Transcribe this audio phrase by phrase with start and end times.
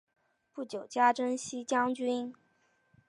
[0.51, 2.33] 不久加征西将军。